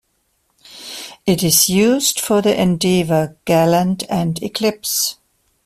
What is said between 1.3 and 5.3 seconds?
is used for the Endeavor, Galant, and Eclipse.